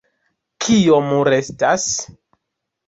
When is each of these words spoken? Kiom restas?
Kiom 0.65 1.13
restas? 1.31 1.89